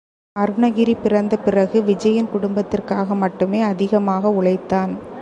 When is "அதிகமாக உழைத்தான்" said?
3.61-4.93